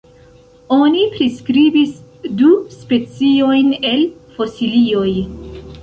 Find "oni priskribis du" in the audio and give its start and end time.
0.77-2.49